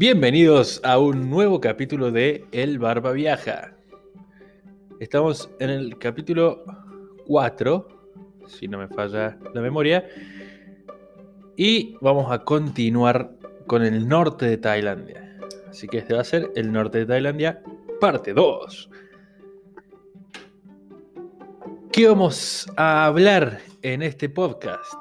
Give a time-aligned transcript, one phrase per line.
[0.00, 3.74] Bienvenidos a un nuevo capítulo de El Barba Viaja.
[4.98, 6.64] Estamos en el capítulo
[7.26, 7.86] 4,
[8.46, 10.08] si no me falla la memoria,
[11.54, 13.32] y vamos a continuar
[13.66, 15.38] con el norte de Tailandia.
[15.68, 17.62] Así que este va a ser el norte de Tailandia,
[18.00, 18.90] parte 2.
[21.92, 24.94] ¿Qué vamos a hablar en este podcast?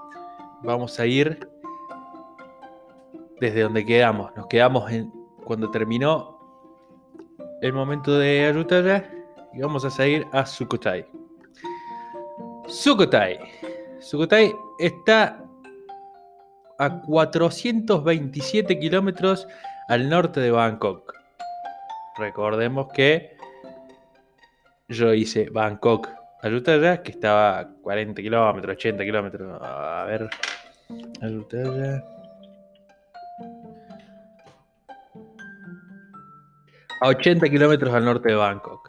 [0.61, 1.47] Vamos a ir
[3.39, 4.35] desde donde quedamos.
[4.35, 5.11] Nos quedamos en,
[5.45, 6.39] cuando terminó
[7.61, 9.09] el momento de Ayutthaya
[9.53, 11.05] y vamos a seguir a Sukhothai.
[12.67, 13.39] Sukhothai.
[13.99, 15.43] Sukhothai está
[16.77, 19.47] a 427 kilómetros
[19.87, 21.13] al norte de Bangkok.
[22.17, 23.35] Recordemos que
[24.87, 26.09] yo hice Bangkok
[26.41, 29.61] Ayutthaya, que estaba a 40 kilómetros, 80 kilómetros.
[29.61, 30.29] A ver,
[31.21, 32.18] Ayutthaya.
[37.01, 38.87] A 80 kilómetros al norte de Bangkok.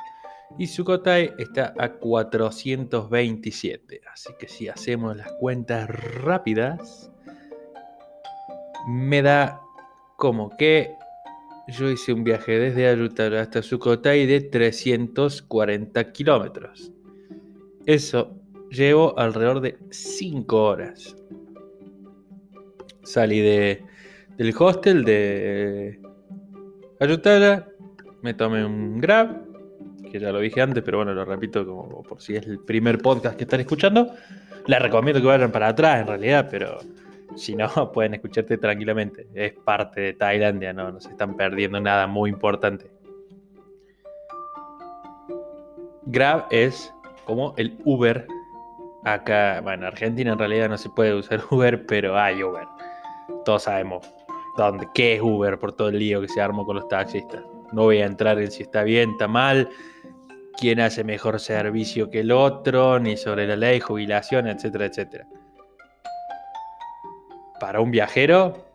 [0.59, 4.01] Y Sukhothai está a 427.
[4.13, 7.11] Así que si hacemos las cuentas rápidas,
[8.89, 9.61] me da
[10.17, 10.93] como que
[11.69, 16.91] yo hice un viaje desde Ayutthaya hasta Sukhothai de 340 kilómetros.
[17.87, 18.37] Eso
[18.71, 21.17] llevo alrededor de 5 horas.
[23.03, 23.85] Salí de,
[24.37, 26.01] del hostel de
[26.99, 27.70] Ayutthaya,
[28.23, 29.43] me tomé un Grab,
[30.11, 32.99] que ya lo dije antes, pero bueno, lo repito como por si es el primer
[32.99, 34.15] podcast que están escuchando.
[34.67, 36.79] Les recomiendo que vayan para atrás en realidad, pero
[37.37, 39.27] si no, pueden escucharte tranquilamente.
[39.35, 42.91] Es parte de Tailandia, no, no se están perdiendo nada muy importante.
[46.07, 46.93] Grab es
[47.25, 48.27] como el Uber.
[49.05, 52.67] Acá, bueno, en Argentina en realidad no se puede usar Uber, pero hay Uber.
[53.45, 54.07] Todos sabemos
[54.57, 57.43] dónde, qué es Uber por todo el lío que se armó con los taxistas.
[57.73, 59.69] No voy a entrar en si está bien, está mal,
[60.59, 65.27] quién hace mejor servicio que el otro, ni sobre la ley, jubilación, etcétera, etcétera.
[67.59, 68.67] Para un viajero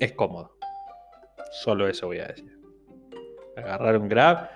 [0.00, 0.52] es cómodo.
[1.50, 2.58] Solo eso voy a decir.
[3.56, 4.48] Agarrar un Grab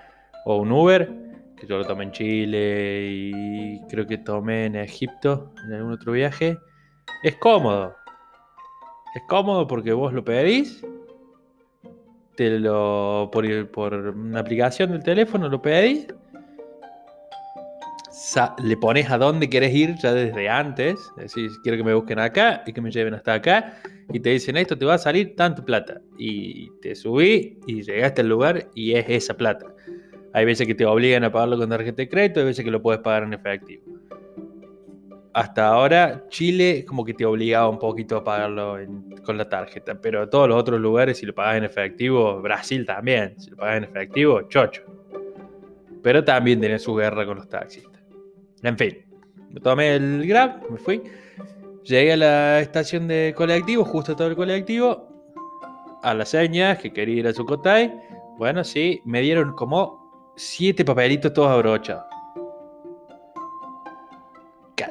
[0.45, 1.09] o un Uber,
[1.57, 6.11] que yo lo tomé en Chile y creo que tomé en Egipto en algún otro
[6.11, 6.57] viaje.
[7.23, 7.95] Es cómodo.
[9.15, 10.83] Es cómodo porque vos lo pedís
[12.35, 16.07] te lo por, por una aplicación del teléfono lo pedís,
[18.63, 22.63] le pones a dónde quieres ir ya desde antes, decís, quiero que me busquen acá
[22.65, 23.77] y que me lleven hasta acá,
[24.11, 28.21] y te dicen esto te va a salir tanto plata, y te subí y llegaste
[28.21, 29.67] al lugar y es esa plata.
[30.33, 32.81] Hay veces que te obligan a pagarlo con tarjeta de crédito, hay veces que lo
[32.81, 33.92] puedes pagar en efectivo
[35.33, 38.77] hasta ahora Chile como que te obligaba un poquito a pagarlo
[39.25, 43.39] con la tarjeta, pero todos los otros lugares si lo pagas en efectivo, Brasil también,
[43.39, 44.83] si lo pagas en efectivo, chocho.
[46.03, 48.01] Pero también tiene su guerra con los taxistas.
[48.61, 49.05] En fin,
[49.49, 51.01] me tomé el Grab, me fui,
[51.83, 55.09] llegué a la estación de colectivo, justo todo el colectivo,
[56.03, 57.91] a las señas que quería ir a Sucotai.
[58.37, 62.12] Bueno, sí, me dieron como siete papelitos todos abrochados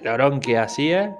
[0.00, 1.16] calorón que hacía,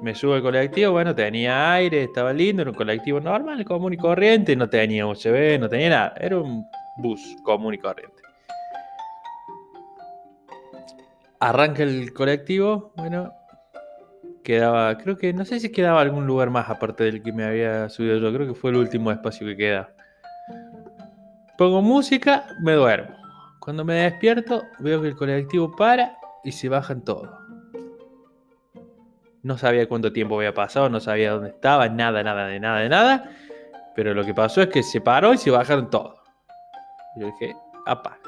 [0.00, 3.96] me subo al colectivo, bueno, tenía aire, estaba lindo, era un colectivo normal, común y
[3.96, 6.66] corriente, no tenía USB, no tenía nada, era un
[6.96, 8.22] bus común y corriente.
[11.38, 13.32] Arranca el colectivo, bueno,
[14.42, 17.88] quedaba, creo que, no sé si quedaba algún lugar más aparte del que me había
[17.88, 19.94] subido yo, creo que fue el último espacio que queda.
[21.56, 23.14] Pongo música, me duermo.
[23.60, 27.39] Cuando me despierto, veo que el colectivo para y se bajan todos.
[29.42, 32.88] No sabía cuánto tiempo había pasado, no sabía dónde estaba, nada, nada, de nada, de
[32.88, 33.30] nada.
[33.94, 36.18] Pero lo que pasó es que se paró y se bajaron todos.
[37.16, 37.54] yo dije,
[37.86, 38.18] apa,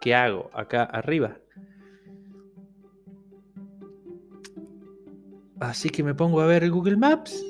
[0.00, 1.36] ¿qué hago acá arriba?
[5.60, 7.44] Así que me pongo a ver Google Maps.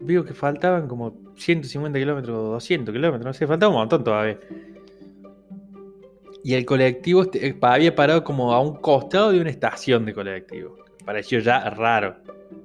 [0.00, 4.38] Veo que faltaban como 150 kilómetros, 200 kilómetros, no sé, faltaba un montón todavía.
[6.44, 10.76] Y el colectivo este, había parado como a un costado de una estación de colectivo.
[11.04, 12.16] pareció ya raro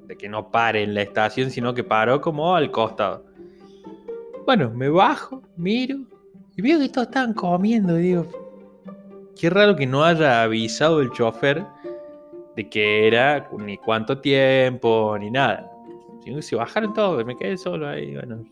[0.08, 3.26] de que no pare en la estación, sino que paró como al costado.
[4.46, 5.98] Bueno, me bajo, miro
[6.56, 7.96] y veo que todos estaban comiendo.
[7.96, 8.26] Digo,
[9.40, 11.66] qué raro que no haya avisado el chofer
[12.56, 15.70] de que era ni cuánto tiempo ni nada.
[16.24, 18.16] Sino que se bajaron todos, me quedé solo ahí.
[18.16, 18.44] Bueno,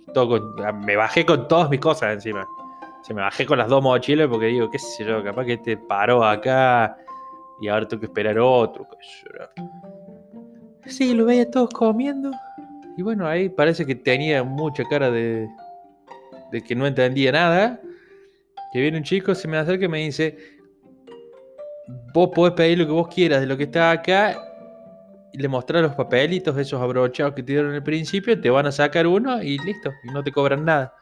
[0.86, 2.46] me bajé con todas mis cosas encima.
[3.02, 5.78] Se me bajé con las dos mochilas porque digo, qué sé yo, capaz que este
[5.78, 6.98] paró acá
[7.62, 8.88] y ahora tengo que esperar otro.
[10.88, 12.32] Sí, lo veía todos comiendo.
[12.98, 15.48] Y bueno, ahí parece que tenía mucha cara de,
[16.52, 17.80] de que no entendía nada,
[18.72, 20.38] que viene un chico, se me acerca y me dice,
[22.14, 24.38] vos podés pedir lo que vos quieras de lo que está acá,
[25.34, 28.72] y le mostrás los papelitos, esos abrochados que te dieron al principio, te van a
[28.72, 30.94] sacar uno y listo, y no te cobran nada.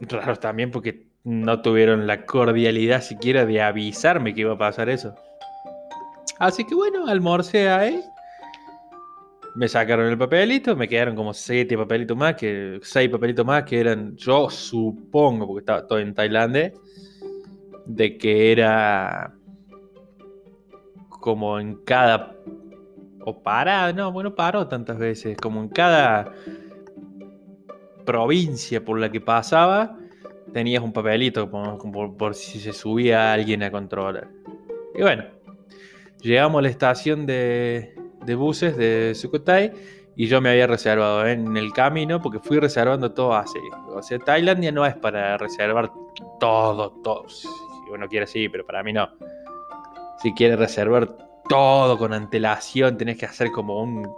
[0.00, 5.14] Raro también porque no tuvieron la cordialidad siquiera de avisarme que iba a pasar eso.
[6.38, 8.00] Así que bueno, almorcé ahí.
[9.54, 13.78] Me sacaron el papelito, me quedaron como siete papelitos más, que seis papelitos más que
[13.78, 16.72] eran, yo supongo, porque estaba todo en Tailandia,
[17.86, 19.32] de que era
[21.08, 22.34] como en cada
[23.24, 26.32] o parada, no, bueno, paró tantas veces, como en cada
[28.04, 29.96] provincia por la que pasaba,
[30.52, 34.28] tenías un papelito por, si se subía alguien a controlar.
[34.94, 35.24] Y bueno,
[36.24, 37.94] llegamos a la estación de,
[38.36, 39.72] buses de Sukhothai
[40.16, 43.58] y yo me había reservado en el camino porque fui reservando todo así.
[43.88, 45.92] O sea, Tailandia no es para reservar
[46.40, 47.28] todo, todo.
[47.28, 47.48] Si
[47.92, 49.08] uno quiere, sí, pero para mí no.
[50.22, 51.16] Si quieres reservar
[51.48, 54.08] todo con antelación, tenés que hacer como un,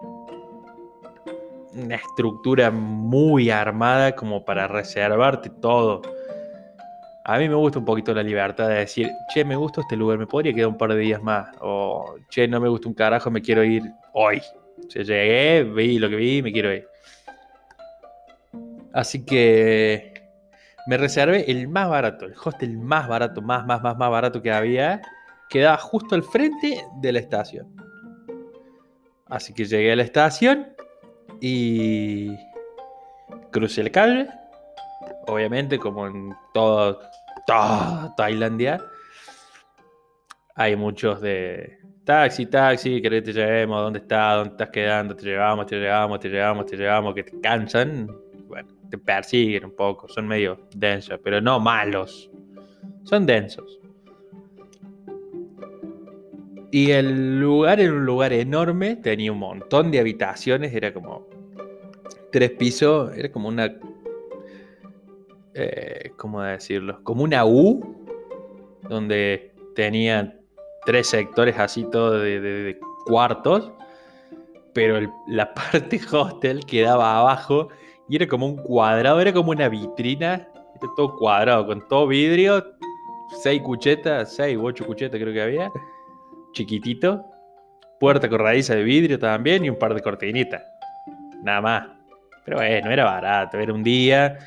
[1.74, 6.02] una estructura muy armada como para reservarte todo.
[7.28, 10.16] A mí me gusta un poquito la libertad de decir, che, me gusta este lugar,
[10.16, 11.48] me podría quedar un par de días más.
[11.60, 13.82] O, che, no me gusta un carajo, me quiero ir
[14.12, 14.40] hoy.
[14.78, 16.86] O llegué, vi lo que vi, me quiero ir.
[18.92, 20.22] Así que
[20.86, 24.52] me reservé el más barato, el hostel más barato, más, más, más, más barato que
[24.52, 25.02] había.
[25.48, 27.66] Quedaba justo al frente de la estación.
[29.26, 30.68] Así que llegué a la estación
[31.40, 32.36] y
[33.50, 34.28] crucé el cable
[35.26, 37.00] obviamente, como en todo,
[38.16, 38.84] Tailandia,
[40.54, 44.36] hay muchos de taxi, taxi, querés te llevemos, ¿dónde estás?
[44.36, 45.14] ¿Dónde estás quedando?
[45.14, 48.10] Te llevamos, te llevamos, te llevamos, te llevamos, que te cansan.
[48.48, 52.30] Bueno, te persiguen un poco, son medio densos, pero no malos.
[53.04, 53.80] Son densos.
[56.70, 61.26] Y el lugar era un lugar enorme, tenía un montón de habitaciones, era como
[62.32, 63.74] tres pisos, era como una
[65.56, 67.02] eh, ¿cómo decirlo?
[67.02, 67.80] Como una U,
[68.88, 70.38] donde tenía
[70.84, 73.72] tres sectores así todo de, cuartos,
[74.74, 77.68] pero la parte hostel quedaba abajo
[78.08, 82.62] y era como un cuadrado, era como una vitrina, era todo cuadrado, con todo vidrio,
[83.42, 85.72] seis cuchetas, seis u ocho cuchetas creo que había,
[86.52, 87.24] chiquitito,
[87.98, 90.62] puerta corrediza de vidrio también y un par de cortinitas,
[91.42, 91.88] nada más.
[92.44, 94.38] Pero bueno, era barato, era un día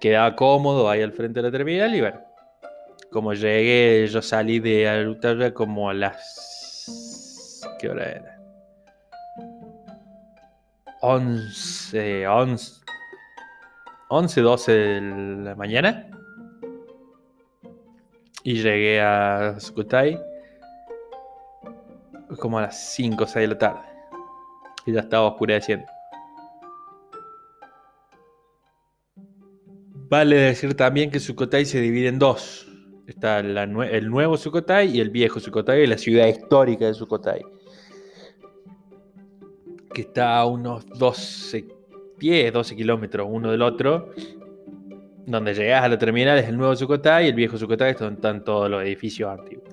[0.00, 2.20] quedaba cómodo ahí al frente de la terminal y bueno,
[3.10, 7.62] como llegué, yo salí de Alutaya como a las...
[7.78, 8.36] ¿Qué hora era?
[11.00, 12.80] 11, 11,
[14.08, 15.00] 11, 12 de
[15.44, 16.10] la mañana.
[18.42, 20.20] Y llegué a Sukhothai
[22.38, 23.80] como a las 5 o 6 de la tarde.
[24.84, 25.95] Y ya estaba oscureciendo.
[30.08, 32.68] Vale decir también que Sukhothai se divide en dos.
[33.08, 37.44] Está el nuevo Sukhothai y el viejo Sukhothai, la ciudad histórica de Sukhothai.
[39.92, 41.66] Que está a unos 12,
[42.18, 44.10] 10, 12 kilómetros uno del otro.
[45.26, 48.14] Donde llegas a la terminal es el nuevo Sukhothai y el viejo Sukhothai es donde
[48.14, 49.68] están todos los edificios antiguos.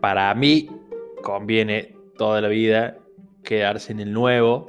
[0.00, 0.68] Para mí
[1.22, 2.98] conviene toda la vida
[3.44, 4.66] quedarse en el nuevo,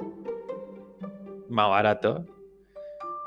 [1.48, 2.24] más barato,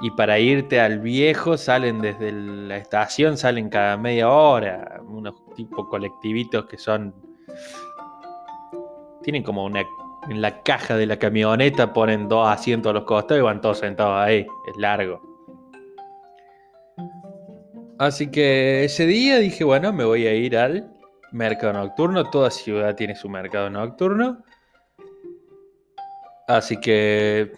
[0.01, 5.88] y para irte al viejo salen desde la estación, salen cada media hora, unos tipos
[5.88, 7.13] colectivitos que son...
[9.21, 9.83] Tienen como una...
[10.29, 13.79] En la caja de la camioneta ponen dos asientos a los costados y van todos
[13.79, 14.47] sentados ahí.
[14.67, 15.21] Es largo.
[18.00, 20.93] Así que ese día dije, bueno, me voy a ir al
[21.33, 22.29] mercado nocturno.
[22.29, 24.43] Toda ciudad tiene su mercado nocturno.
[26.47, 27.51] Así que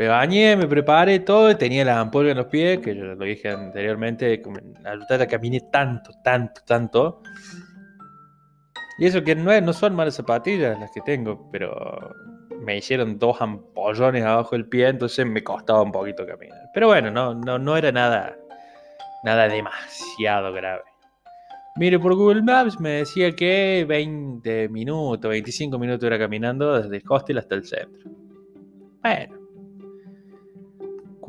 [0.00, 3.50] me bañé, me preparé todo, tenía la ampolla en los pies, que yo lo dije
[3.50, 4.40] anteriormente,
[4.82, 7.22] la caminé tanto, tanto, tanto.
[8.98, 12.14] Y eso que no, no son malas zapatillas las que tengo, pero
[12.62, 16.70] me hicieron dos ampollones abajo del pie, entonces me costaba un poquito caminar.
[16.72, 18.38] Pero bueno, no, no, no era nada,
[19.22, 20.84] nada demasiado grave.
[21.76, 27.02] Mire, por Google Maps me decía que 20 minutos, 25 minutos era caminando desde el
[27.06, 28.10] hostel hasta el centro.
[29.02, 29.39] Bueno,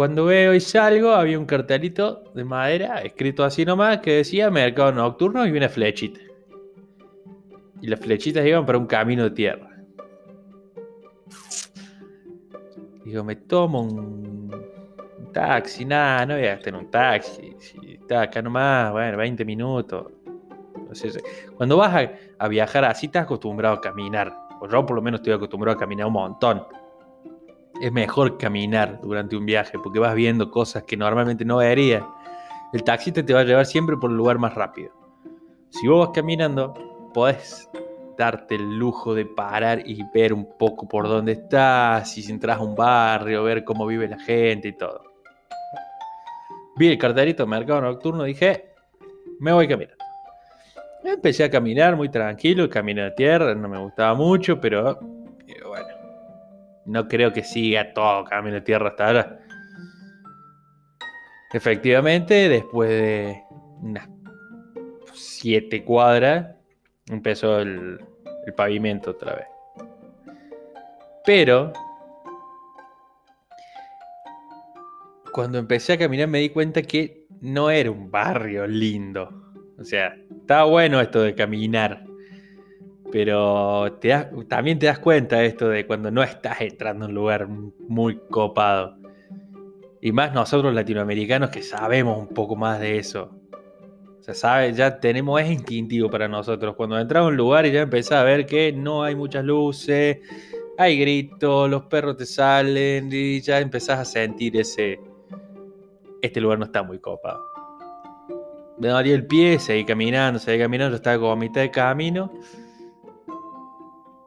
[0.01, 4.91] cuando veo y salgo, había un cartelito de madera escrito así nomás que decía mercado
[4.91, 6.20] nocturno y una flechita.
[7.84, 9.70] Y las flechitas iban para un camino de tierra.
[13.05, 14.50] Digo, me tomo un,
[15.31, 17.55] taxi, nada, no voy a en un taxi.
[17.60, 20.13] Si está acá nomás, bueno, 20 minutos.
[21.55, 24.36] cuando vas a, a, viajar así, estás acostumbrado a caminar.
[24.62, 26.63] O yo por lo menos estoy acostumbrado a caminar un montón.
[27.81, 32.03] Es mejor caminar durante un viaje porque vas viendo cosas que normalmente no verías.
[32.73, 34.91] El taxista te va a llevar siempre por el lugar más rápido.
[35.69, 36.75] Si vos vas caminando,
[37.11, 37.67] podés
[38.19, 42.61] darte el lujo de parar y ver un poco por dónde estás, si entras a
[42.61, 45.01] un barrio, ver cómo vive la gente y todo.
[46.75, 48.75] Vi el cartelito mercado nocturno, dije,
[49.39, 49.97] me voy caminando.
[51.03, 55.00] Empecé a caminar muy tranquilo, camino de tierra, no me gustaba mucho, pero
[56.85, 59.39] no creo que siga todo camino de tierra hasta ahora.
[61.53, 63.43] Efectivamente, después de
[63.81, 64.07] unas
[65.13, 66.55] siete cuadras,
[67.09, 68.00] empezó el,
[68.45, 69.47] el pavimento otra vez.
[71.25, 71.73] Pero
[75.31, 79.29] cuando empecé a caminar me di cuenta que no era un barrio lindo.
[79.77, 82.05] O sea, estaba bueno esto de caminar.
[83.12, 83.98] Pero
[84.48, 88.18] también te das cuenta de esto de cuando no estás entrando a un lugar muy
[88.30, 88.98] copado.
[90.01, 93.30] Y más nosotros latinoamericanos que sabemos un poco más de eso.
[94.20, 96.75] O sea, sabe, ya tenemos, es instintivo para nosotros.
[96.75, 100.20] Cuando entramos a un lugar y ya empezás a ver que no hay muchas luces,
[100.77, 105.00] hay gritos, los perros te salen y ya empezás a sentir ese.
[106.22, 107.44] Este lugar no está muy copado.
[108.77, 112.32] Me daría el pie, seguí caminando, seguí caminando, estaba como a mitad de camino.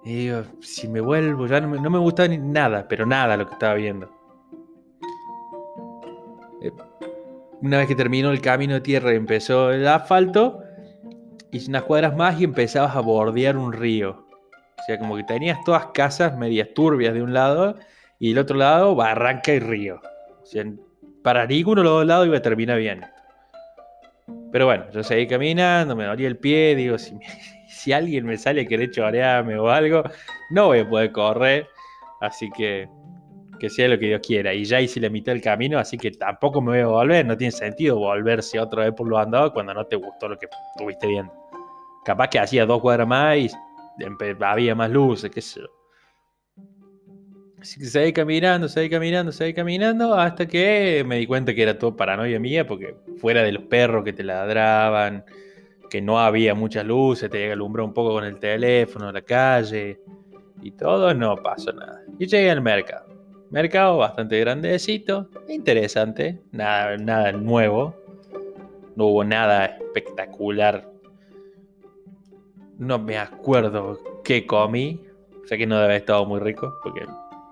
[0.04, 3.37] Y digo, si me vuelvo, ya no me, no me gustaba ni nada, pero nada
[3.37, 4.11] lo que estaba viendo.
[6.62, 6.70] Eh,
[7.62, 10.62] una vez que terminó el camino de tierra y empezó el asfalto,
[11.50, 14.26] hice unas cuadras más y empezabas a bordear un río.
[14.78, 17.76] O sea, como que tenías todas casas medias turbias de un lado
[18.18, 20.00] y del otro lado barranca y río.
[20.42, 20.64] O sea,
[21.23, 23.06] para ninguno de los dos lados iba a terminar bien.
[24.52, 27.18] Pero bueno, yo seguí caminando, me dolía el pie, digo, si,
[27.75, 30.02] si alguien me sale querer chorearme o algo,
[30.50, 31.69] no voy a poder correr.
[32.21, 32.88] Así que
[33.59, 34.52] que sea lo que Dios quiera.
[34.52, 37.26] Y ya hice la mitad del camino, así que tampoco me voy a volver.
[37.26, 40.49] No tiene sentido volverse otra vez por lo andado cuando no te gustó lo que
[40.75, 41.33] estuviste viendo.
[42.04, 43.50] Capaz que hacía dos cuadras más y
[44.40, 45.66] había más luces, qué sé yo.
[47.61, 51.78] Así que seguí caminando, seguí caminando, seguí caminando, hasta que me di cuenta que era
[51.78, 55.25] todo paranoia mía, porque fuera de los perros que te ladraban,
[55.94, 60.00] que no había muchas luces, te alumbró un poco con el teléfono, la calle
[60.60, 62.02] y todo, no pasó nada.
[62.18, 63.06] Y llegué al mercado.
[63.50, 67.94] Mercado bastante grandecito, interesante, nada, nada nuevo.
[68.96, 70.90] No hubo nada espectacular.
[72.76, 75.00] No me acuerdo qué comí.
[75.44, 77.06] Sea que no debe haber estado muy rico, porque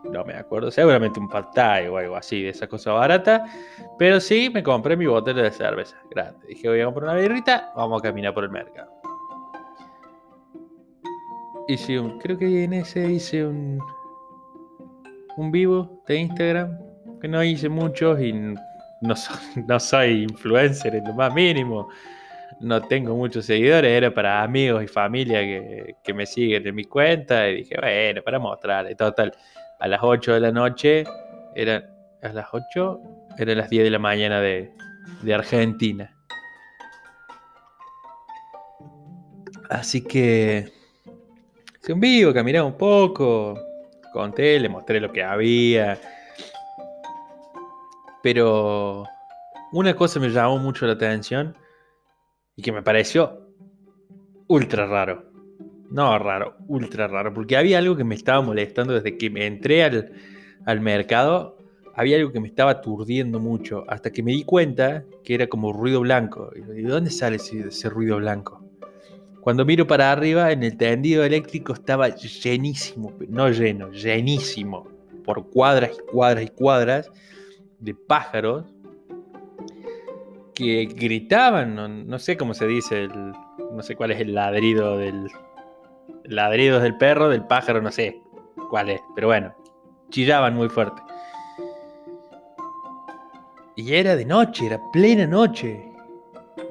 [0.05, 0.71] no me acuerdo.
[0.71, 1.47] Seguramente un pad
[1.91, 3.45] o algo así, de esa cosa barata.
[3.99, 6.47] Pero sí me compré mi botella de cerveza grande.
[6.49, 8.91] Dije, voy a comprar una birrita, vamos a caminar por el mercado.
[11.69, 13.81] Hice un, creo que en ese hice un,
[15.37, 16.79] un vivo de Instagram,
[17.21, 18.57] que no hice muchos y no,
[19.69, 21.89] no soy influencer en lo más mínimo.
[22.61, 27.49] No tengo muchos seguidores, era para amigos y familia que, me siguen en mi cuenta.
[27.49, 28.95] Y dije, bueno, para mostrar.
[28.95, 29.35] Total,
[29.83, 31.03] a las 8 de la noche,
[31.57, 31.85] eran
[32.23, 33.01] a las 8,
[33.37, 34.73] eran las 10 de la mañana de,
[35.23, 36.15] de Argentina.
[39.69, 40.73] Así que,
[41.81, 43.59] hice un vivo, caminé un poco,
[44.13, 45.99] conté, le mostré lo que había.
[48.23, 49.05] Pero
[49.73, 51.57] una cosa me llamó mucho la atención
[52.55, 53.49] y que me pareció
[54.47, 55.32] ultra raro.
[55.93, 59.85] No raro, ultra raro, porque había algo que me estaba molestando desde que me entré
[59.85, 61.59] al, mercado.
[61.95, 65.73] Había algo que me estaba aturdiendo mucho, hasta que me di cuenta que era como
[65.75, 66.51] ruido blanco.
[66.57, 68.63] Y ¿de dónde sale ese ruido blanco?
[69.43, 74.89] Cuando miro para arriba, en el tendido eléctrico estaba llenísimo, no lleno, llenísimo,
[75.25, 77.11] por cuadras y cuadras y cuadras
[77.81, 78.65] de pájaros
[80.55, 85.29] que gritaban, no, sé cómo se dice, no sé cuál es el ladrido del
[86.25, 88.21] ladrido del perro, del pájaro, no sé
[88.71, 89.55] cuál es, pero bueno,
[90.11, 91.03] chillaban muy fuerte.
[93.77, 95.89] Y era de noche, era plena noche.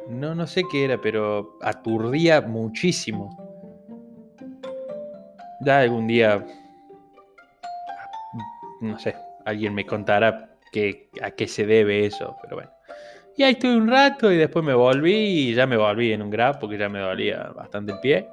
[0.07, 3.37] No, no sé qué era, pero aturdía muchísimo.
[5.61, 6.45] Ya algún día,
[8.81, 10.49] no sé, alguien me contará
[11.21, 12.71] a qué se debe eso, pero bueno.
[13.37, 16.29] Y ahí estuve un rato y después me volví y ya me volví en un
[16.29, 18.27] grab porque ya me dolía bastante el pie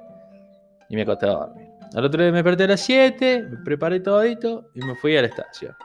[0.89, 1.69] y me acosté a dormir.
[1.95, 5.21] Al otro día me desperté a las 7, me preparé todito y me fui a
[5.21, 5.75] la estación.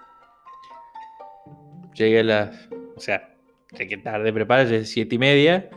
[1.95, 2.69] Llegué a las.
[2.97, 3.31] O sea,
[3.79, 5.71] llegué tarde preparado, llegué a siete y media.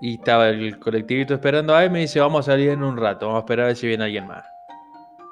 [0.00, 1.88] Y estaba el colectivito esperando ahí.
[1.88, 4.04] Me dice, vamos a salir en un rato, vamos a esperar a ver si viene
[4.04, 4.44] alguien más.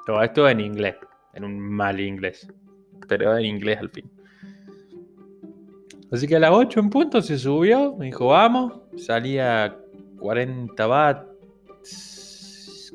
[0.05, 0.95] Todo esto en inglés,
[1.33, 2.47] en un mal inglés.
[3.07, 4.09] Pero en inglés al fin.
[6.11, 8.73] Así que a las 8 en punto se subió, me dijo, vamos.
[8.97, 9.77] Salía
[10.19, 11.30] 40 watts.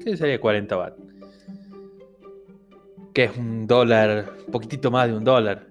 [0.03, 1.03] ¿Qué salía 40 watts?
[3.13, 5.67] Que es un dólar, un poquitito más de un dólar.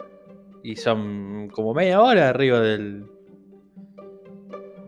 [0.64, 3.06] Y son como media hora arriba del,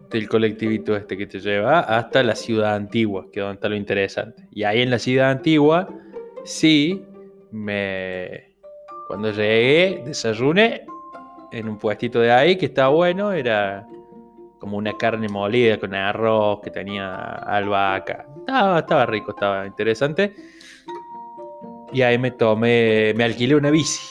[0.10, 3.76] del colectivito este que te lleva hasta la ciudad antigua, que es donde está lo
[3.76, 4.48] interesante.
[4.52, 5.88] Y ahí en la ciudad antigua,
[6.44, 7.06] sí,
[7.52, 8.56] me...
[9.08, 10.86] Cuando llegué, desayuné
[11.52, 13.88] en un puestito de ahí que estaba bueno, era
[14.60, 18.26] como una carne molida con arroz que tenía albahaca.
[18.40, 20.34] Estaba, estaba rico, estaba interesante.
[21.94, 24.02] Y ahí me tomé, me alquilé una bici.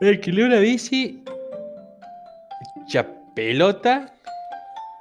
[0.00, 1.24] Me alquilé una bici
[2.84, 4.12] hecha pelota,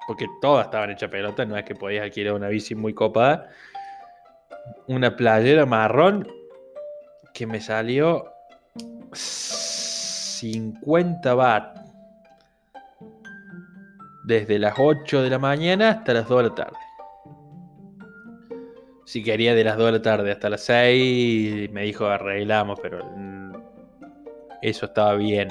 [0.07, 3.49] porque todas estaban hechas pelota, no es que podías alquilar una bici muy copada.
[4.87, 6.27] Una playera marrón
[7.33, 8.31] que me salió
[9.13, 11.88] 50 baht.
[14.25, 16.77] Desde las 8 de la mañana hasta las 2 de la tarde.
[19.05, 22.99] Si quería de las 2 de la tarde hasta las 6, me dijo arreglamos, pero
[24.61, 25.49] eso estaba bien.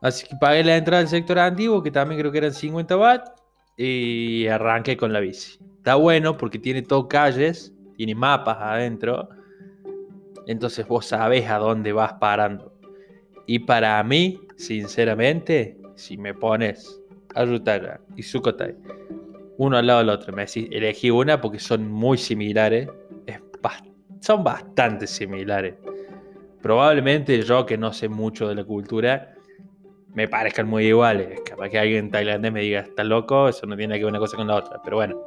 [0.00, 3.28] Así que pagué la entrada del sector antiguo, que también creo que eran 50 baht,
[3.76, 5.58] y arranqué con la bici.
[5.78, 9.28] Está bueno porque tiene todo calles, tiene mapas adentro,
[10.46, 12.72] entonces vos sabés a dónde vas parando.
[13.46, 17.00] Y para mí, sinceramente, si me pones
[17.34, 18.74] Ayutthaya y Sukhothai
[19.56, 22.88] uno al lado del otro, me decís, elegí una porque son muy similares,
[24.20, 25.74] son bastante similares.
[26.62, 29.34] Probablemente yo que no sé mucho de la cultura,
[30.14, 31.40] me parezcan muy iguales.
[31.44, 34.36] Capaz que alguien tailandés me diga, está loco, eso no tiene que ver una cosa
[34.36, 34.80] con la otra.
[34.82, 35.20] Pero bueno,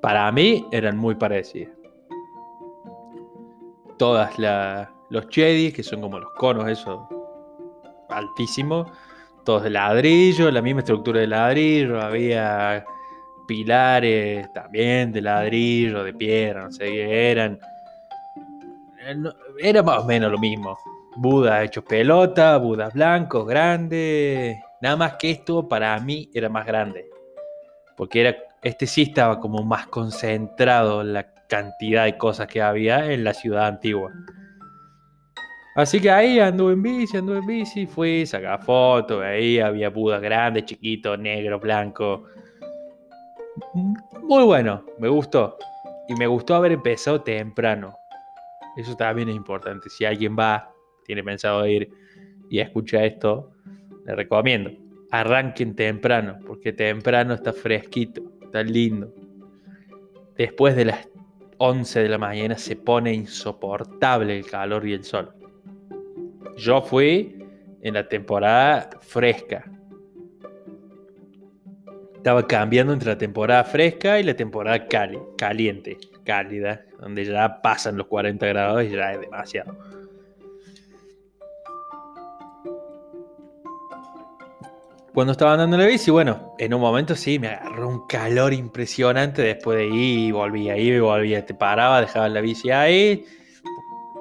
[0.00, 1.72] para mí eran muy parecidas.
[3.96, 4.34] Todas
[5.08, 6.98] los chedis, que son como los conos esos
[8.08, 8.90] altísimo,
[9.46, 12.84] todos de ladrillo, la misma estructura de ladrillo, había
[13.46, 17.58] pilares también de ladrillo, de piedra, no sé qué eran.
[19.00, 19.16] Eh,
[19.60, 20.76] era más o menos lo mismo.
[21.14, 24.58] Buda hecho pelota, Budas blancos, grandes.
[24.82, 27.08] Nada más que esto para mí era más grande.
[27.96, 33.12] Porque era, este sí estaba como más concentrado en la cantidad de cosas que había
[33.12, 34.12] en la ciudad antigua.
[35.76, 40.22] Así que ahí anduve en bici, anduve en bici, fui, sacaba fotos, ahí había budas
[40.22, 42.24] grandes, chiquitos, negro, blanco.
[44.22, 45.58] Muy bueno, me gustó.
[46.08, 47.94] Y me gustó haber empezado temprano.
[48.78, 49.90] Eso también es importante.
[49.90, 50.72] Si alguien va,
[51.04, 51.90] tiene pensado ir
[52.48, 53.52] y escucha esto,
[54.06, 54.70] le recomiendo.
[55.10, 59.12] Arranquen temprano, porque temprano está fresquito, está lindo.
[60.38, 61.06] Después de las
[61.58, 65.35] 11 de la mañana se pone insoportable el calor y el sol.
[66.56, 67.38] Yo fui
[67.82, 69.64] en la temporada fresca.
[72.16, 74.86] Estaba cambiando entre la temporada fresca y la temporada
[75.36, 79.76] caliente, cálida, donde ya pasan los 40 grados y ya es demasiado.
[85.16, 88.52] Cuando estaba andando en la bici, bueno, en un momento sí, me agarró un calor
[88.52, 93.24] impresionante después de ir y volvía, iba y volvía, te paraba, dejaba la bici ahí,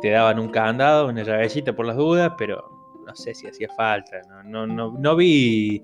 [0.06, 2.64] te daban un candado, una llavecita por las dudas, pero
[3.08, 4.22] no sé si hacía falta.
[4.44, 5.82] No, no, vi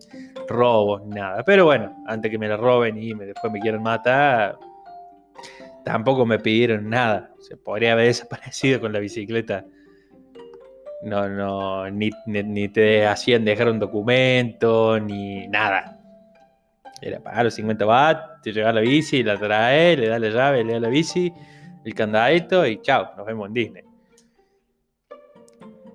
[0.47, 1.43] robos, nada.
[1.43, 4.59] Pero bueno, antes que me la roben y después me quieran matar,
[5.83, 7.31] tampoco me pidieron nada.
[7.39, 9.65] Se podría haber desaparecido con la bicicleta.
[11.01, 12.11] No, no, ni,
[12.69, 15.99] te hacían dejar un documento, ni nada.
[17.01, 20.63] Era pagar los 50 baht, te llega la bici, la trae, le da la llave,
[20.63, 21.33] le da la bici,
[21.83, 23.90] el candadito y chao, nos vemos en Disney.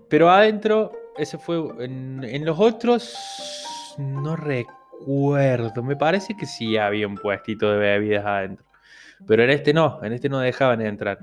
[0.08, 1.56] Pero adentro, ese fue.
[1.84, 3.94] En, los otros.
[3.98, 5.82] No recuerdo.
[5.82, 8.64] Me parece que sí había un puestito de bebidas adentro.
[9.26, 10.02] Pero en este no.
[10.02, 11.18] En este no dejaban entrar.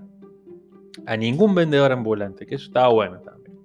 [1.06, 2.46] A ningún vendedor ambulante.
[2.46, 3.58] Que eso estaba bueno también.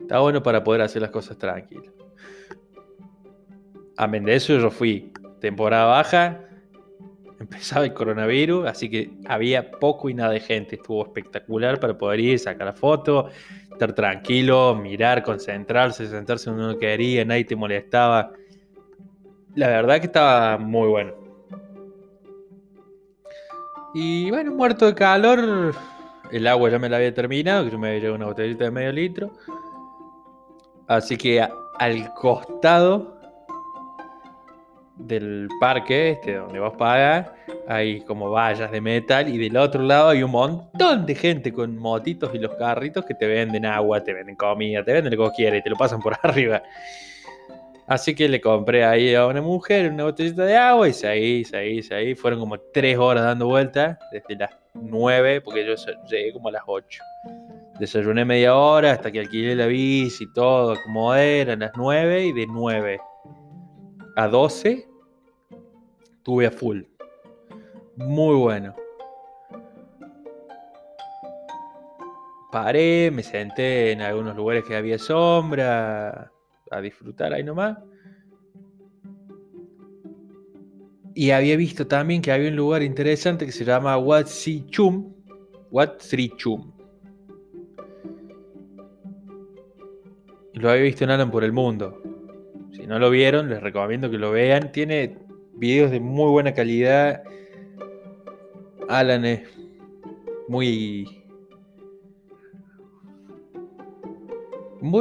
[0.00, 1.92] Estaba bueno para poder hacer las cosas tranquilas.
[3.96, 6.46] Amén de eso, yo fui temporada baja
[7.40, 10.76] empezaba el coronavirus, así que había poco y nada de gente.
[10.76, 13.28] Estuvo espectacular para poder ir, sacar la foto,
[13.76, 18.32] estar tranquilo, mirar, concentrarse, sentarse donde uno quería, nadie te molestaba.
[19.54, 21.12] La verdad que estaba muy bueno.
[23.94, 25.74] Y bueno, muerto de calor,
[26.30, 28.70] el agua ya me la había terminado, que yo me había llevado una botellita de
[28.70, 29.30] medio litro.
[30.86, 31.46] Así que
[31.78, 33.15] al costado
[34.96, 37.30] del parque, este, donde vos pagas,
[37.68, 41.76] hay como vallas de metal y del otro lado hay un montón de gente con
[41.76, 45.36] motitos y los carritos que te venden agua, te venden comida, te venden lo que
[45.36, 46.62] quieras y te lo pasan por arriba.
[47.86, 51.82] Así que le compré ahí a una mujer una botellita de agua y seguí, seguí,
[51.82, 52.14] seguí.
[52.16, 55.74] Fueron como tres horas dando vueltas, desde las nueve, porque yo
[56.08, 57.04] llegué como a las ocho.
[57.78, 62.32] Desayuné media hora hasta que alquilé la bici y todo, como eran las nueve y
[62.32, 62.98] de nueve
[64.16, 64.88] a doce
[66.22, 66.82] tuve a full.
[67.96, 68.74] Muy bueno.
[72.50, 76.32] Paré, me senté en algunos lugares que había sombra,
[76.70, 77.78] a disfrutar ahí nomás.
[81.14, 85.14] Y había visto también que había un lugar interesante que se llama Wat Si Chum.
[85.70, 86.72] Wat Sri Chum.
[90.54, 92.15] Lo había visto en Alan por el mundo.
[92.76, 94.70] Si no lo vieron, les recomiendo que lo vean.
[94.70, 95.16] Tiene
[95.54, 97.22] videos de muy buena calidad.
[98.88, 99.48] Alan es
[100.48, 101.26] muy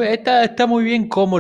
[0.02, 1.40] está, muy bien cómo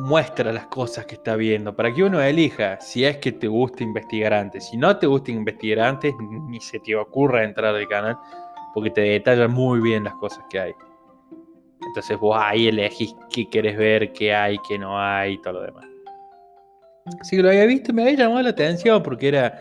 [0.00, 3.84] muestra las cosas que está viendo, para que uno elija si es que te gusta
[3.84, 4.68] investigar antes.
[4.68, 6.14] Si no te gusta investigar antes,
[6.48, 8.18] ni se te ocurra entrar al canal,
[8.74, 10.72] porque te detalla muy bien las cosas que hay.
[11.86, 15.62] Entonces vos ahí elegís qué quieres ver, qué hay, qué no hay y todo lo
[15.62, 15.84] demás.
[17.28, 19.60] Que lo había visto me había llamado la atención porque era,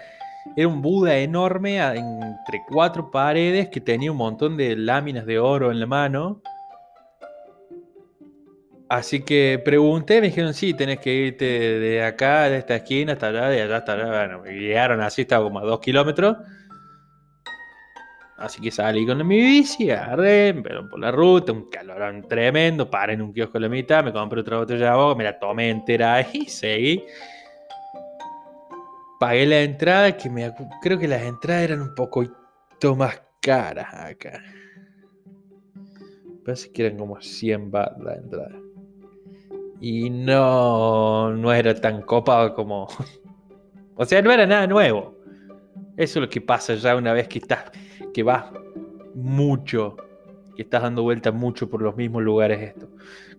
[0.56, 5.72] era un Buda enorme entre cuatro paredes que tenía un montón de láminas de oro
[5.72, 6.42] en la mano
[8.94, 13.30] Así que pregunté, me dijeron, sí, tenés que irte de acá, de esta esquina hasta
[13.30, 14.06] allá, de allá hasta allá.
[14.06, 16.38] Bueno, me guiaron así, estaba como a dos kilómetros.
[18.44, 23.14] Así que salí con mi bici, agarré, me por la ruta, un calorón tremendo, paré
[23.14, 25.70] en un kiosco a la mitad, me compré otra botella de agua, me la tomé
[25.70, 27.06] entera y seguí.
[29.18, 32.26] Pagué la entrada, que me, creo que las entradas eran un poco
[32.98, 34.44] más caras acá.
[36.44, 38.60] Parece que eran como 100 baht la entrada
[39.80, 42.90] y no, no era tan copado como...
[43.96, 45.18] o sea, no era nada nuevo.
[45.96, 47.72] Eso es lo que pasa ya una vez que estás,
[48.14, 48.46] que vas
[49.16, 49.98] mucho,
[50.56, 52.88] que estás dando vueltas mucho por los mismos lugares esto.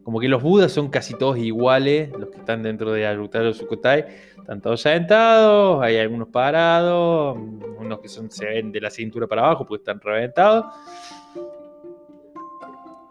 [0.02, 4.04] Como que los budas son casi todos iguales, los que están dentro de Arutaro Sukotai,
[4.38, 7.38] están todos sentados, hay algunos parados,
[7.78, 10.66] unos que se ven de la cintura para abajo porque están reventados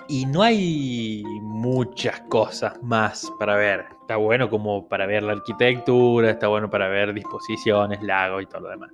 [0.08, 3.86] y no hay muchas cosas más para ver.
[4.02, 8.62] Está bueno como para ver la arquitectura, está bueno para ver disposiciones, lagos y todo
[8.62, 8.91] lo demás.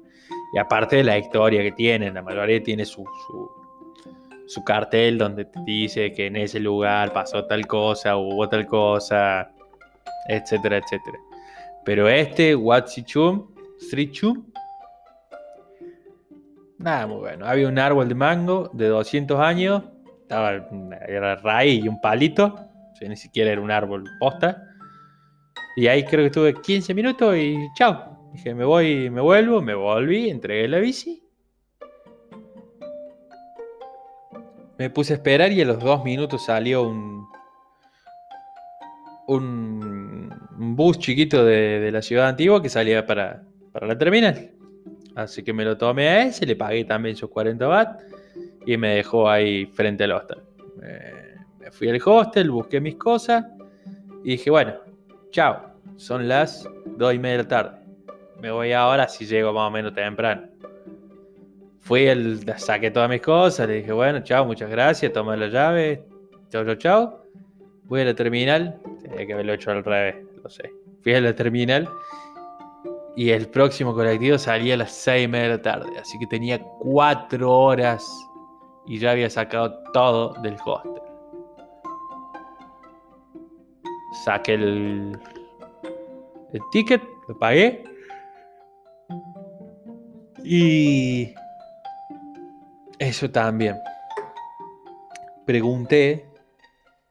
[0.54, 3.06] Y aparte de la historia que tienen, la mayoría tiene su,
[4.48, 9.52] su, cartel donde te dice que en ese lugar pasó tal cosa, hubo tal cosa,
[10.28, 11.18] etcétera, etcétera.
[11.86, 14.46] Pero este, Watsichum, Srichum,
[16.80, 17.46] nada muy bueno.
[17.46, 19.84] Había un árbol de mango de 200 años
[20.30, 20.70] estaba
[21.08, 22.56] era raíz y un palito,
[23.02, 24.64] ni siquiera era un árbol posta.
[25.76, 28.18] Y ahí creo que estuve 15 minutos y chao.
[28.34, 31.24] Dije, me voy, me vuelvo, me volví, entregué la bici.
[34.78, 37.28] Me puse a esperar y a los dos minutos salió un,
[39.28, 44.52] un, bus chiquito de, la ciudad antigua que salía para, para la terminal.
[45.15, 48.02] Así que me lo tomé a ese, le pagué también sus 40 baht
[48.65, 50.39] y me dejó ahí frente al hostel.
[51.60, 53.46] me fui al hostel, busqué mis cosas
[54.24, 54.76] y dije, bueno,
[55.32, 57.79] chao, son las dos y media de la tarde.
[58.41, 60.47] Me voy ahora si llego más o menos temprano.
[61.82, 66.04] Fui, el, saqué todas mis cosas, le dije, bueno, chao, muchas gracias, toma la llave,
[66.49, 67.25] chao, chao, chao.
[67.86, 70.71] Voy a la terminal, tenía que haberlo hecho al revés, lo sé.
[71.02, 71.89] Fui a la terminal
[73.15, 76.28] y el próximo colectivo salía a las seis y media de la tarde, así que
[76.28, 78.08] tenía cuatro horas
[78.86, 81.02] y ya había sacado todo del hostel.
[84.25, 85.19] Saqué el
[86.71, 87.84] ticket, lo pagué.
[90.52, 91.36] Y
[92.98, 93.78] eso también.
[95.46, 96.26] Pregunté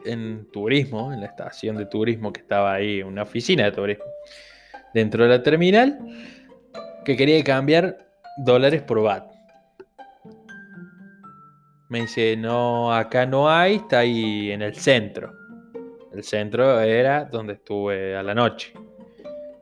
[0.05, 4.07] en turismo, en la estación de turismo que estaba ahí, una oficina de turismo,
[4.92, 6.01] dentro de la terminal,
[7.05, 9.31] que quería cambiar dólares por BAT.
[11.90, 15.33] Me dice, no, acá no hay, está ahí en el centro.
[16.12, 18.72] El centro era donde estuve a la noche.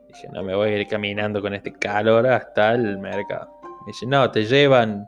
[0.07, 3.56] Dije, no me voy a ir caminando con este calor hasta el mercado.
[3.87, 5.07] Dice, no, te llevan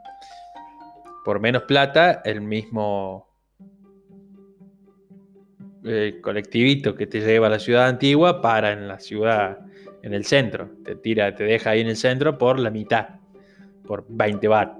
[1.25, 3.27] por menos plata, el mismo
[6.21, 9.59] colectivito que te lleva a la ciudad antigua para en la ciudad,
[10.01, 10.69] en el centro.
[10.85, 13.09] Te tira, te deja ahí en el centro por la mitad,
[13.85, 14.71] por 20 baht.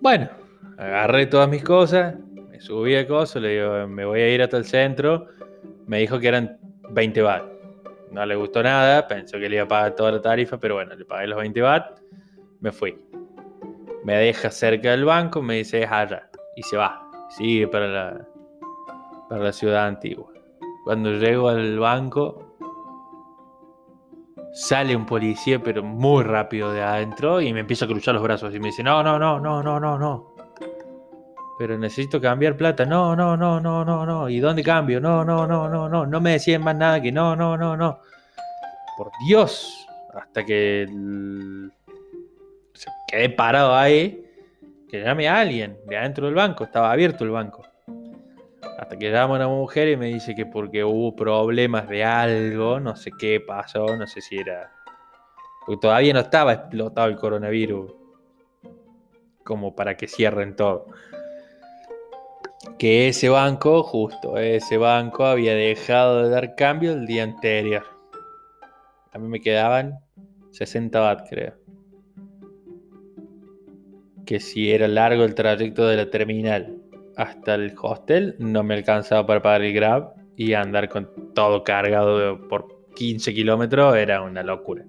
[0.00, 0.30] Bueno,
[0.78, 2.14] agarré todas mis cosas,
[2.48, 5.26] me subí a coso, le digo, me voy a ir hasta el centro.
[5.86, 6.58] Me dijo que eran
[6.90, 7.51] 20 baht.
[8.12, 10.94] No le gustó nada, pensó que le iba a pagar toda la tarifa, pero bueno,
[10.94, 12.00] le pagué los 20 baht,
[12.60, 12.98] me fui.
[14.04, 17.08] Me deja cerca del banco, me dice es allá, y se va.
[17.30, 18.28] Sigue para la,
[19.28, 20.30] para la ciudad antigua.
[20.84, 22.56] Cuando llego al banco,
[24.52, 28.54] sale un policía, pero muy rápido de adentro, y me empieza a cruzar los brazos
[28.54, 30.31] y me dice, no, no, no, no, no, no, no.
[31.62, 32.84] Pero necesito cambiar plata.
[32.84, 34.28] No, no, no, no, no, no.
[34.28, 34.98] ¿Y dónde cambio?
[34.98, 36.04] No, no, no, no, no.
[36.04, 38.00] No me decían más nada que no, no, no, no.
[38.98, 39.86] Por Dios.
[40.12, 40.88] Hasta que
[43.06, 44.28] quedé parado ahí.
[44.88, 46.64] Que llame a alguien de adentro del banco.
[46.64, 47.64] Estaba abierto el banco.
[48.80, 52.96] Hasta que llama una mujer y me dice que porque hubo problemas de algo, no
[52.96, 54.72] sé qué pasó, no sé si era.
[55.64, 57.94] Porque todavía no estaba explotado el coronavirus.
[59.44, 60.88] Como para que cierren todo.
[62.78, 67.84] Que ese banco, justo, ese banco había dejado de dar cambio el día anterior.
[69.12, 69.98] A mí me quedaban
[70.50, 71.54] 60 baht, creo.
[74.24, 76.78] Que si era largo el trayecto de la terminal
[77.16, 82.48] hasta el hostel, no me alcanzaba para pagar el Grab y andar con todo cargado
[82.48, 84.84] por 15 kilómetros era una locura.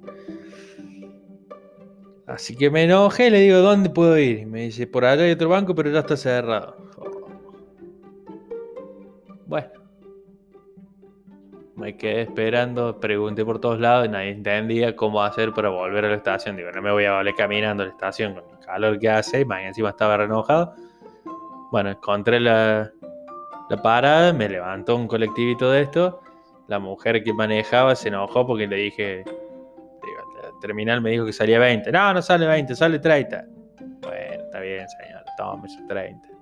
[2.25, 4.39] Así que me enojé y le digo, ¿dónde puedo ir?
[4.39, 6.77] Y me dice, por allá hay otro banco, pero ya está cerrado.
[9.45, 9.83] Bueno.
[11.75, 16.09] Me quedé esperando, pregunté por todos lados y nadie entendía cómo hacer para volver a
[16.09, 16.55] la estación.
[16.55, 19.41] Digo, no me voy a volver caminando a la estación con el calor que hace,
[19.41, 20.75] y encima estaba renojado.
[21.71, 22.91] Bueno, encontré la,
[23.69, 26.21] la parada, me levantó un colectivito de esto.
[26.67, 31.57] La mujer que manejaba se enojó porque le dije, la terminal me dijo que salía
[31.57, 31.91] 20.
[31.91, 33.45] No, no sale 20, sale 30.
[34.01, 36.32] Bueno, está bien, señor, tome esos 30.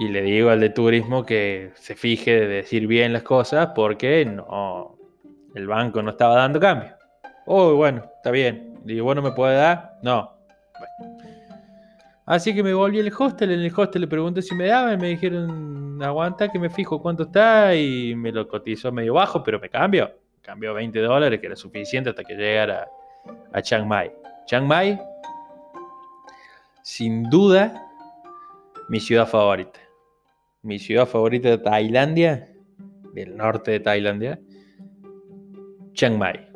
[0.00, 4.24] Y le digo al de turismo que se fije de decir bien las cosas porque
[4.24, 4.96] no,
[5.54, 6.96] el banco no estaba dando cambio.
[7.44, 8.78] Oh, bueno, está bien.
[8.82, 9.98] Digo, ¿bueno me puede dar?
[10.02, 10.32] No.
[10.78, 11.20] Bueno.
[12.24, 15.08] Así que me volví al hostel, en el hostel le pregunté si me daban, me
[15.08, 19.68] dijeron, aguanta que me fijo cuánto está y me lo cotizó medio bajo, pero me
[19.68, 20.10] cambio.
[20.40, 22.88] Cambió 20 dólares, que era suficiente hasta que llegara
[23.52, 24.10] a Chiang Mai.
[24.46, 24.98] Chiang Mai,
[26.82, 27.86] sin duda,
[28.88, 29.89] mi ciudad favorita.
[30.62, 32.52] Mi ciudad favorita de Tailandia,
[33.14, 34.38] del norte de Tailandia,
[35.94, 36.46] Chiang Mai.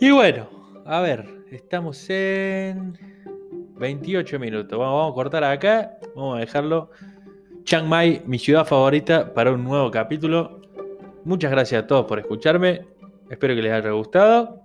[0.00, 0.48] Y bueno,
[0.84, 2.98] a ver, estamos en
[3.78, 4.76] 28 minutos.
[4.76, 6.90] Vamos, a cortar acá, vamos a dejarlo.
[7.62, 10.60] Chiang Mai, mi ciudad favorita, para un nuevo capítulo.
[11.24, 12.84] Muchas gracias a todos por escucharme.
[13.30, 14.62] Espero que les haya gustado.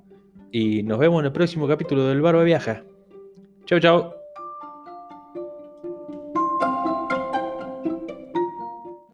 [0.51, 2.84] Y nos vemos en el próximo capítulo del Barba Viaja.
[3.67, 4.16] 教教。